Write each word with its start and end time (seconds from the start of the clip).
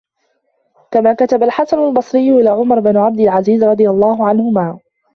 كَمَا 0.91 1.13
كَتَبَ 1.15 1.43
الْحَسَنُ 1.43 1.79
الْبَصْرِيُّ 1.79 2.31
إلَى 2.41 2.49
عُمَرَ 2.49 2.79
بْنِ 2.79 2.97
عَبْدِ 2.97 3.19
الْعَزِيزِ 3.19 3.63
رَضِيَ 3.63 3.89
اللَّهُ 3.89 4.25
عَنْهُمَا 4.27 4.79